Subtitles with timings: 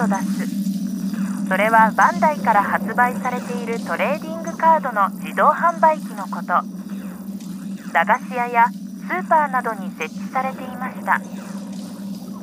[0.00, 0.48] ドダス
[1.46, 6.54] それはバンダイから発売されているトレーディングカードの自動販売機のこと。
[7.92, 11.20] 駄菓子屋やスーパーなどに設置されていました。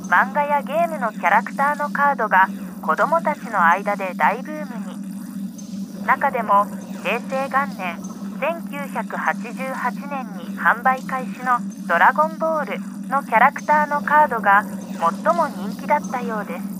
[0.05, 2.47] 漫画やゲームのキャラクターのカードが
[2.83, 6.05] 子どもたちの間で大ブームに。
[6.05, 6.65] 中でも
[7.01, 7.97] 平成元年
[8.37, 11.57] 1988年に販売開始の
[11.89, 16.76] 「ドラゴンボール」のキャラクターのカードが最も人気だったようです。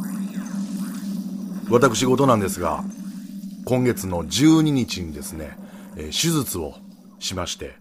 [1.69, 2.81] 私事なんですが
[3.65, 5.57] 今月の12日にですね、
[5.97, 6.75] えー、手術を
[7.19, 7.75] しまして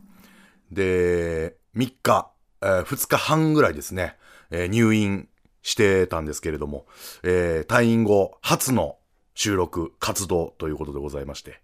[0.72, 2.30] で3日、
[2.62, 4.16] えー、2日半ぐらいですね、
[4.50, 5.28] えー、入院
[5.62, 6.86] してたんですけれども、
[7.22, 8.96] えー、退院後初の
[9.36, 11.60] 収録活動ということでございまして、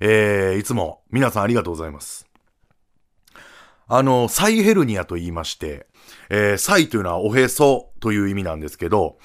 [0.00, 2.26] えー、いつも皆さんありがとうございます。
[3.90, 5.86] あの、サイヘルニアと言いまして、
[6.28, 9.18] えー、サイというのはおへそという意味なんですけど、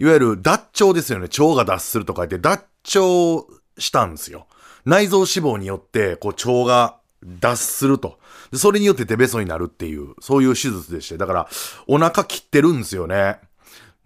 [0.00, 1.24] いわゆる脱腸ですよね。
[1.24, 2.64] 腸が脱すると書いて脱
[2.96, 3.44] 腸
[3.76, 4.46] したんですよ。
[4.86, 8.18] 内臓脂肪によって、こう、腸が脱すると。
[8.50, 11.18] で、それによって手べそになるっていう、そういう手術でして。
[11.18, 11.48] だから、
[11.86, 13.40] お腹切ってるんですよね。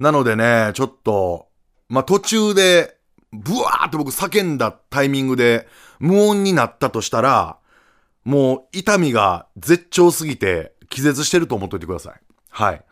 [0.01, 1.47] なのでね、ちょっと、
[1.89, 2.97] まあ、途中で、
[3.33, 5.69] ブワーって僕叫んだタイミングで、
[6.01, 7.59] 無音になったとしたら、
[8.25, 12.15] もう痛みが絶頂すぎて気絶してると思っといてください。
[12.51, 12.85] はい。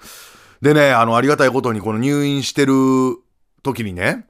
[0.62, 2.72] でね、あの、ありがたいことにこの入院してる
[3.64, 4.26] 時にね、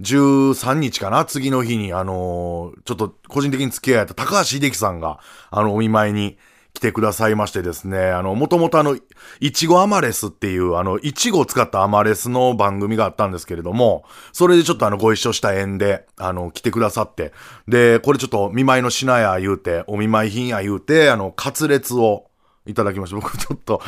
[0.00, 6.36] 13日かな次の日に、あのー、ちょっと個人的に付き合いあった高橋秀樹さんが、あの、お見舞いに
[6.74, 8.96] 来てくださいましてですね、あの、もともとあの、
[9.40, 17.32] いちごアマレスっていう、あの、いちごを使ったアマレスの番組があったんですけれども、それでちょっとあの、ご一緒した縁で、あの、来てくださって、
[17.68, 22.26] で、これちょっと見舞いの品や言うて、お見舞い品や言うて、あの、カツレツを
[22.66, 23.16] いただきました。
[23.16, 23.80] 僕ちょっと、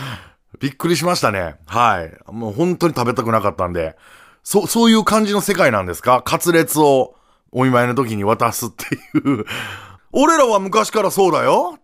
[0.58, 1.56] びっくりしましたね。
[1.66, 2.32] はい。
[2.32, 3.96] もう本当に食べたくなかったんで、
[4.42, 6.22] そ、そういう感じの世界なんですか？
[6.22, 7.14] カツレツを
[7.52, 9.44] お見舞いの時に渡すっていう。
[10.12, 11.78] 俺らは昔からそうだよ。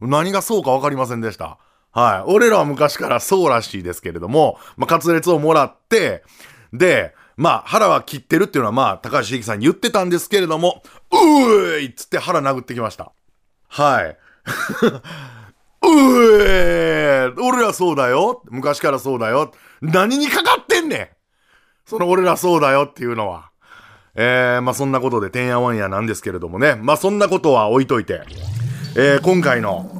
[0.00, 1.58] 何がそうかわかりませんでした。
[1.92, 2.30] はい。
[2.32, 6.22] 俺らは昔からそうらしいですけれども、まあ、カツレツをもらって、
[6.72, 13.12] で、まあ、腹は切ってるっていうのは、まあ、高橋英樹さんに言ってたんですけれども、うーいっつって腹殴ってきました。
[13.68, 14.18] はい。
[15.82, 21.08] うえー俺らそうだよ昔からそうだよ何にかかってんねん
[21.90, 23.50] その俺らそうだよっていうのは。
[24.14, 26.76] えー、まあそんなことでてんやわんやなんですけれどもね。
[26.76, 28.22] まあそんなことは置いといて。
[28.96, 29.90] えー、今回の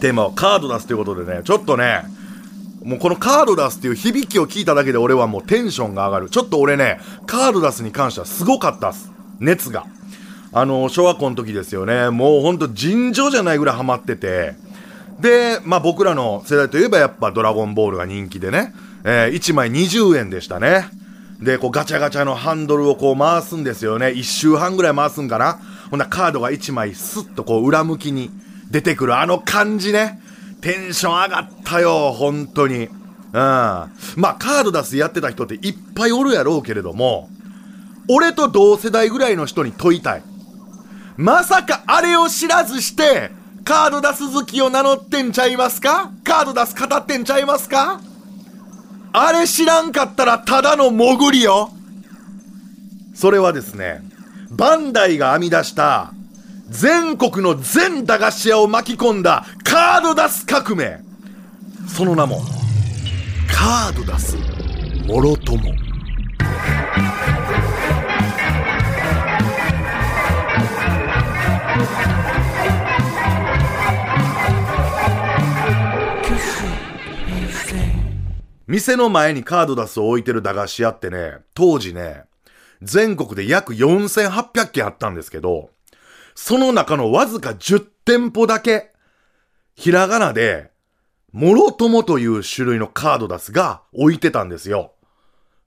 [0.00, 2.02] テーマはカード出すということでね、ちょっとね、
[2.82, 6.28] もうこのカード出すっていう響きを聞いただけで俺はもうテンションが上がる。
[6.28, 9.10] ちょっと俺ね、カード出すに関してはすごかったっす。
[9.40, 9.86] 熱が。
[10.52, 12.10] あの、小学校の時ですよね。
[12.10, 14.65] もうほんと尋常じゃないぐらいハマってて。
[15.20, 18.74] で、まあ僕らの世代といえばやっぱドラゴンボールが人気でね。
[19.04, 20.88] えー、1枚20円でしたね。
[21.40, 24.08] で、こうガチャガチャのハンドルをこう回すんですよね。
[24.08, 25.60] 1周半ぐらい回すんかな。
[25.90, 28.30] ほんなカードが1枚スッとこう裏向きに
[28.70, 30.20] 出てくるあの感じね。
[30.60, 32.86] テンション上がったよ、本当に。
[32.86, 32.90] うん。
[33.32, 33.90] ま
[34.30, 37.28] あ、カード出すやってた人っていっぱいおるやろうけれども、
[38.08, 40.22] 俺と同世代ぐらいの人に問いたい。
[41.16, 43.30] まさかあれを知らずして、
[43.66, 46.12] カード出す好きを名乗ってんちゃいますか？
[46.22, 48.00] カード出す語ってんちゃいますか？
[49.12, 51.70] あれ知らんかったらただの潜りよ。
[53.12, 54.02] それはですね、
[54.52, 56.12] バンダイが編み出した
[56.68, 61.00] 全国の全駄菓子屋を巻き込んだカードダス革命。
[61.88, 62.42] その名も
[63.52, 64.36] カードダス
[65.08, 65.72] もろとも
[78.66, 82.24] 店の前にカードダスを置いてる駄菓子屋ってね、当時ね、
[82.82, 85.70] 全国で約4800件あったんですけど、
[86.34, 88.92] その中のわずか10店舗だけ、
[89.74, 90.70] ひらがなで、
[91.32, 94.92] もろともという種類のカードダスが置いてたんですよ。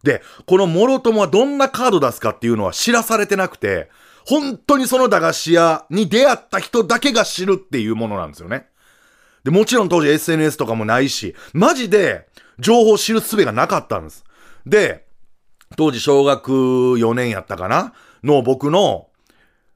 [0.03, 3.89] で、このもろともはどんなカード出すかっていうのは知らされてなくて、
[4.25, 8.67] 本当にその駄菓子屋に出会った人だけが知るっていうものなんですよね。
[9.43, 12.27] で、もちろん当時 SNS とかもないし、マジで
[12.59, 14.23] 情報を知る術がなかったんです。
[14.65, 15.05] で、
[15.77, 17.93] 当時小学4年やったかな？
[18.23, 19.07] の僕の、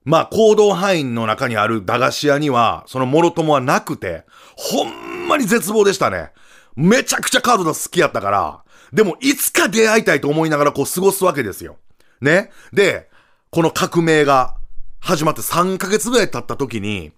[0.03, 4.25] まあ、行動範囲の中にある駄菓子屋には、そのもろともはなくて、
[4.57, 6.31] ほんまに絶望でしたね。
[6.75, 11.77] めちゃくちゃカードが好きやったから、でもいつか出会いたいと思いながらこう過ごすわけですよ。
[12.21, 12.51] ね？
[12.74, 13.09] で、
[13.50, 14.56] この革命が
[15.00, 17.12] 始まって3ヶ月ぐらい経った時に、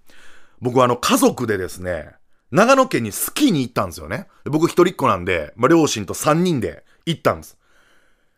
[0.62, 2.12] 僕はあの家族でですね、
[2.56, 4.28] 長野県にスキーに行ったんですよね。
[4.46, 7.58] 僕一人っ子なんで、まあ、両親と3人で行ったんです。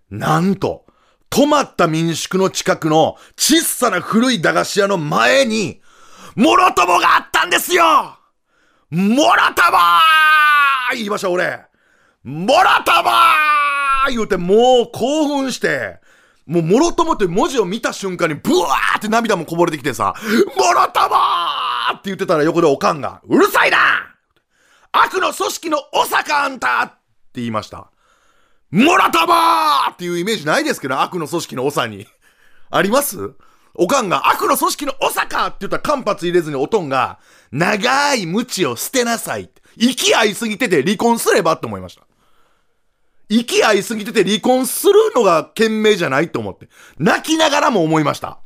[0.09, 0.85] なんと、
[1.29, 5.81] 泊まった民宿の近くの小さな古い駄菓子屋の前に、
[6.35, 7.83] もろともがあったんですよ
[8.89, 11.65] もろともー言いました俺。
[12.23, 15.99] もろともー言うてもう興奮して、
[16.47, 20.15] もうもろともって文字を見た瞬間にブワーって涙もこぼれてきてさ、
[20.55, 23.77] もろともーって言ってたら横でおかんが、うるさいな
[24.91, 26.95] 悪の組織のおかあんたって
[27.35, 27.91] 言いました。
[28.71, 32.07] もろともーっていうイメージないですけど、悪の組織の長に。
[32.69, 33.31] あります？
[33.75, 37.19] おかんが悪の組織の長かって言ったら間髪入れずにおとんが、
[37.51, 39.49] 長い無知を捨てなさい。
[39.77, 42.01] 息合いすぎてて離婚すればって思いました。
[43.29, 46.69] 息合いすぎてて離婚するのが賢明じゃないと思って。
[46.97, 48.39] 泣きながらも思いました。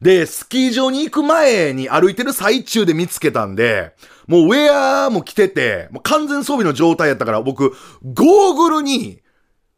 [0.00, 3.94] で、スキー場に行く前に歩いてる最中で見つけたんで、
[4.26, 9.20] もうウェアも着てて、もう完全装備の状態やったから僕、ゴーグルに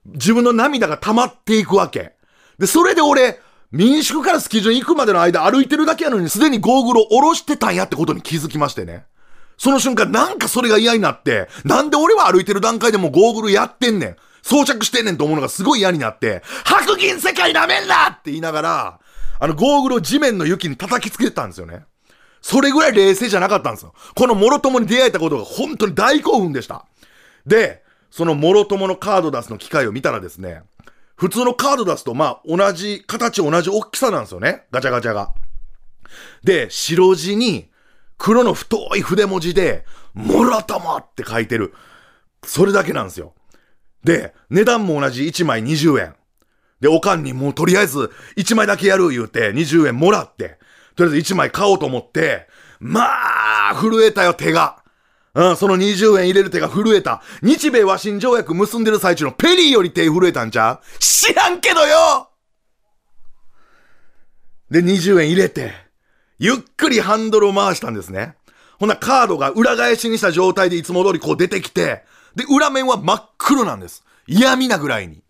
[0.07, 2.13] 自分の涙が溜まっていくわけ。
[2.59, 3.41] で、それで俺、
[3.71, 9.05] 民宿からスキー場に行くまでの間歩いてるだけやのにすでにゴーグルを下ろしてたんやってことに気づきましてね。
[9.59, 14.17] その瞬間なんかそれが嫌になって、なんで俺は歩いてる段階でもゴーグルやってんねん。
[14.43, 19.01] 装着してんねんと思うのがすごい嫌になって、白銀世界なめんなって言いながら、
[19.41, 21.85] あのゴーグルを地面の雪に叩きつけてたんですよね。
[22.41, 23.95] それぐらい冷静じゃなかったんですよ。
[24.15, 26.87] このモロトモに出会えたことが本当に大興奮でした。
[27.47, 30.63] で、そのモロトモのカード出すの機会を見たらですね、
[31.17, 34.67] 普通のカード出すと、まあ、同じ、形同じ大きさなんですよね。
[34.71, 35.35] ガチャガチャが。
[36.45, 37.71] で、白地に、
[38.19, 41.75] 黒の太い筆文字で、モロトモって書いてる。
[42.45, 43.35] それだけなんですよ。
[44.05, 46.15] で、値段も同じ1枚20円。
[46.81, 50.58] で、おかんにもうとりあえず1枚だけやる言うて20円もらって、
[50.99, 52.49] とりあえず1枚買おうと思って、
[52.81, 54.83] まあ、震えたよ、手が。
[55.33, 57.23] うん、その20円入れる手が震えた。
[57.41, 60.99] 日米和親条約結んでる最中のペリーより手震えたんちゃう？
[60.99, 62.31] 知らんけどよ
[64.71, 65.73] で、20円入れて、
[66.41, 68.35] ゆっくりハンドルを回したんですね。
[68.81, 72.03] ほんな、カードが裏返しにした状態でいつも通りこう出てきて、
[72.35, 74.05] で、裏面は真っ黒なんです。
[74.27, 75.23] 嫌味なぐらいに。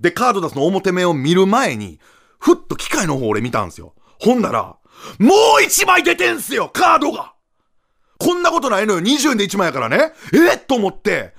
[0.00, 2.00] で、カード出すの表面を見る前に、
[2.38, 3.94] ふっと機械の方俺見たんですよ。
[4.22, 4.76] ほんなら、
[5.18, 7.32] もう一枚出てんすよカードが
[8.18, 11.34] こんなことないのよ !20 円で1枚やからねえと思って、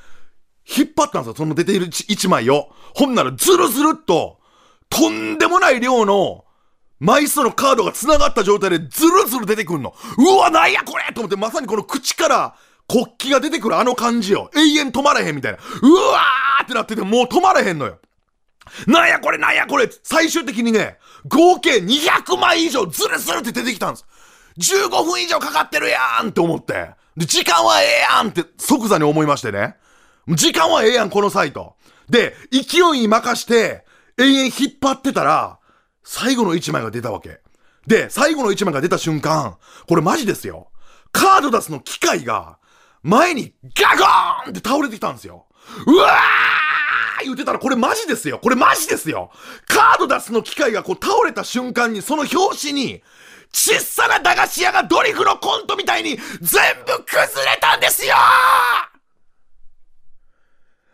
[0.67, 2.69] 引っ張ったんですよその出ている1枚を。
[2.93, 4.39] ほんならズルズルっと、
[4.89, 6.43] とんでもない量の
[6.99, 9.95] 枚数のカードが繋がった状態でズルズル出てくんの。
[10.17, 12.55] うわ、なんやこれと思ってまさにこの口から
[12.89, 14.51] 国旗が出てくるあの感じよ。
[14.53, 15.57] 永遠止まらへんみたいな。
[15.57, 17.99] うわーってなっててもう止まらへんのよ。
[18.87, 20.97] なんやこれなんやこれ最終的にね、
[21.27, 24.05] 合計200枚以上ズルズルって出てきたんです。
[24.57, 26.91] 15分以上かかってるやんって思って。
[27.17, 29.75] で、時間はええやんって即座に思いましてね。
[30.27, 31.75] 時間はええやん、このサイト。
[32.09, 33.85] で、勢いに任して、
[34.17, 35.59] 永遠引っ張ってたら、
[36.03, 37.41] 最後の1枚が出たわけ。
[37.87, 40.69] で、最後の1枚が出た瞬間、これマジですよ。
[41.11, 42.57] カード出すの機械が、
[43.03, 45.45] 前にガゴーンって倒れてきたんですよ。
[45.85, 46.72] うわー
[47.23, 48.39] 言ってたらこれマジですよ。
[48.39, 49.31] これマジですよ。
[49.67, 53.03] カード出すの機械がこう倒れた瞬間にその表紙に、
[53.53, 56.19] 小さな駄菓子屋がドリフのコントみたいに全
[56.87, 58.15] 部崩れたんですよ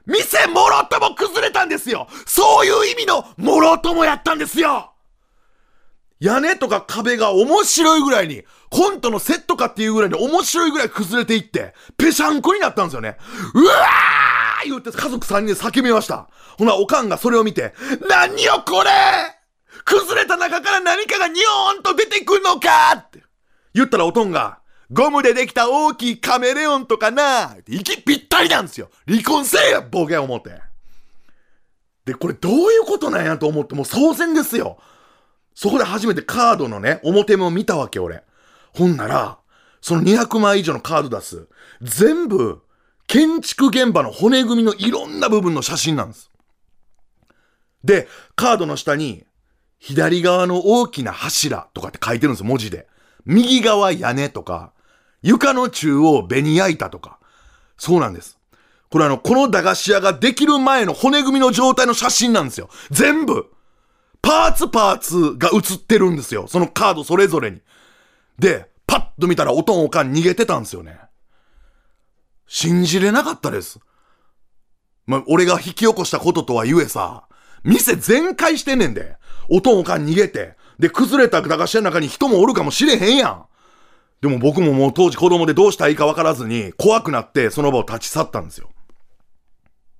[0.05, 4.91] 店もろとも崩れたんですよそういう意味のもろともやったんですよ
[6.19, 13.15] 屋根とか壁が面白いぐらいに、コントのセットかっていうぐらいに面白いぐらい崩れていって、ぺしゃんこになったんですよね。
[13.53, 14.18] うわー
[14.65, 16.29] 言って家族3人叫びました。
[16.57, 17.73] ほな、おかんがそれを見て、
[18.09, 18.89] 何よこれ
[19.85, 23.23] 崩れた中から何かがニョーンと出てくんのかって
[23.73, 24.59] 言ったらおとんが、
[24.91, 30.61] ゴムでできた大きいカメレオンとかな息ぴったりなんですよ離婚せえやボケ思って。
[32.05, 34.79] で、これどういうことなんやと思ってもう騒然ですよ。
[35.53, 38.23] そこで初めてカードのね、表面を見たわけ俺。
[38.73, 39.37] ほんなら、
[39.81, 41.47] その200枚以上のカード出す。
[41.81, 42.63] 全部、
[43.09, 46.29] 建築現場の骨組みのいろんな部分の写真なんです。
[47.83, 49.25] で、カードの下に、
[49.79, 52.87] 左側の大きな柱とかって書いてるんですよ、文字で。
[53.25, 54.73] 右側屋根とか、
[55.23, 57.17] 床の中央紅焼いたとか。
[57.77, 58.37] そうなんです。
[58.91, 62.69] これあの、この駄菓子屋ができる前の骨組みの状態の写真なんですよ。
[62.91, 63.51] 全部
[64.21, 66.47] パーツパーツが写ってるんですよ。
[66.47, 67.61] そのカードそれぞれに。
[68.37, 71.08] で、パッと見たらおとんおかん逃げてたんですよね。
[72.49, 73.79] 信じれなかったです。
[75.05, 77.27] ま、俺が引き起こしたこととは言えさ、
[77.63, 79.15] 店全開してんねんで。
[79.49, 80.55] おとんおかん逃げて。
[80.79, 83.45] で、崩れた駄菓子屋の中に人もおるかもしれへんやん。
[84.21, 88.69] でも僕ももう当時子供でどうしたらいいかわからずに怖くなってその場を立ち去ったんですよ。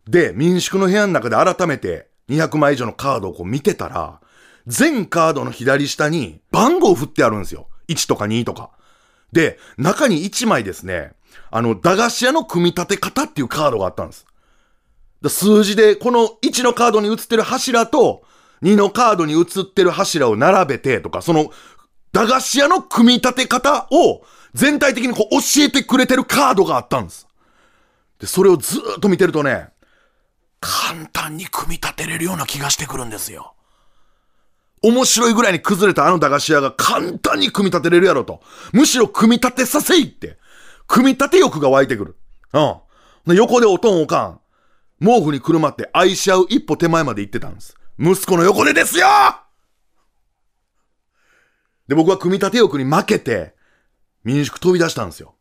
[0.08, 4.22] で、民宿の部屋の中で改めて200枚以上のカードをこう見てたら、
[4.66, 7.70] 全カードの左下に番号を振ってあるんですよ。
[7.90, 8.72] 1とか2とか。
[9.32, 11.14] で、中に1枚ですね、
[11.52, 14.26] あの、駄菓子屋の組み立て方っていうカードがあったんです。
[15.28, 18.24] 数字で、この1のカードに映ってる柱と、
[18.62, 21.52] 2のカードに映ってる柱を並べてとか、その、
[22.12, 27.28] 駄菓子屋の組み立て方を全体的にこう教えてくれてるカードがあったんです。
[28.20, 29.70] で、それをずっと見てるとね、
[30.60, 33.54] 簡単に組み立てれるような気がしてくるんですよ。
[34.82, 38.42] 面白いぐらいに崩れたあの駄菓子屋が簡単に組み立てれるやろと。
[38.72, 40.38] むしろ組み立てさせいって。
[40.90, 42.18] 組み立て欲が湧いてくる。
[42.52, 43.36] うん。
[43.38, 44.42] 横でおとんおかん。
[45.00, 47.78] 毛布にくるまって愛し合う一歩手前まで行ってたんです。
[47.98, 49.08] 息子の横でですよ
[51.88, 53.56] で、僕は組み立て欲に負けて、
[54.24, 55.36] 民宿飛び出したんですよ。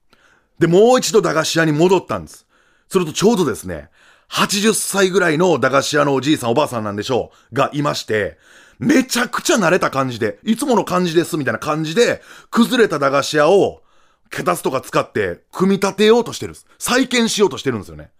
[0.59, 2.47] で、もう一度駄菓子屋に戻ったんです。
[2.88, 3.88] するとちょうどですね、
[4.31, 8.38] 80歳ぐらいの駄菓子屋のおじいさんおばあさんなんでしょう、がいまして、
[8.78, 13.83] めちゃくちゃ慣れた感じで、いつもの感じですみたいな感じで、崩れた駄菓子屋を、
[14.30, 16.66] 脚立とか使って、組み立てようとしてるんです。
[16.78, 18.11] 再建しようとしてるんですよね。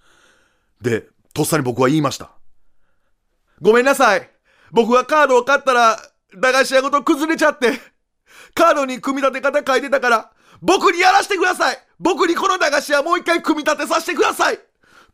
[0.80, 2.30] で、とっさに僕は言いました。
[3.60, 4.30] ごめんなさい。
[4.70, 5.98] 僕がカードを買ったら、
[6.36, 7.72] 駄菓子屋ごと崩れちゃって、
[8.54, 14.58] カードに組み立て方書いてたから、僕にやらせてください僕にこの駄菓子屋もう一回組み立てさせてください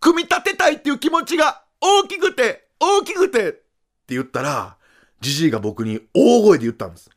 [0.01, 3.61] 組み立てたいっていう気持ちが大きくて、大きくてって
[4.09, 4.77] 言ったら、
[5.21, 7.11] じじいが僕に大声で言ったんです。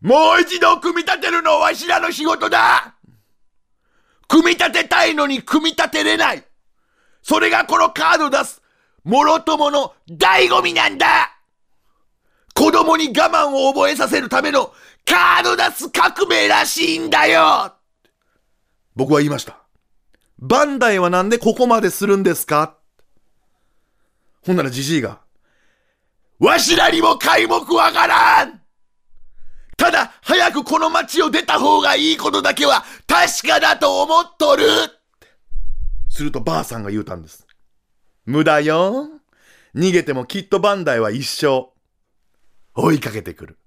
[0.00, 2.94] もう一度組み立てるのはわしらの仕事だ。
[4.28, 6.44] 組み立てたいのに組み立てれない。
[7.22, 8.62] それがこのカード出す、
[9.04, 11.32] もろともの醍醐味なんだ。
[12.54, 14.72] 子供に我慢を覚えさせるための
[15.04, 17.74] カード出す革命らしいんだよ。
[18.94, 19.58] 僕は言いました。
[20.38, 22.76] バンダイはなんでここまでするんですか？
[24.44, 25.20] ほんならじじいが、
[26.38, 28.55] わしらにも皆目わからん。
[29.86, 34.64] ただ、早くこの街を出た方がいいことだけは確かだと思っとる
[36.08, 37.46] するとばあさんが言うたんです。
[38.24, 39.06] 無駄よ。
[39.76, 41.68] 逃げてもきっとバンダイは一生
[42.74, 43.58] 追いかけてくる。